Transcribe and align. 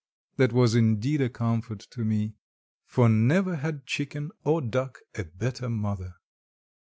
That 0.37 0.51
was 0.51 0.73
indeed 0.73 1.21
a 1.21 1.29
comfort 1.29 1.81
to 1.91 1.99
me. 2.03 2.33
For 2.87 3.07
never 3.07 3.57
had 3.57 3.85
chicken 3.85 4.31
or 4.43 4.59
duck 4.59 4.97
a 5.13 5.23
better 5.25 5.69
mother. 5.69 6.15